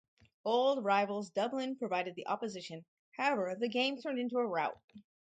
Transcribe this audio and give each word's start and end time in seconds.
Old 0.43 0.83
rivals 0.83 1.29
Dublin 1.29 1.75
provided 1.75 2.15
the 2.15 2.25
opposition, 2.25 2.85
however, 3.19 3.55
the 3.55 3.69
game 3.69 3.99
turned 3.99 4.17
into 4.17 4.39
a 4.39 4.47
rout. 4.47 4.81